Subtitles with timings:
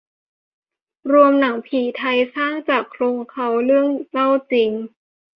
[1.13, 4.69] รวมหนังผีไทย สร้างจากเค้าโครงเรื่องเล่าจริง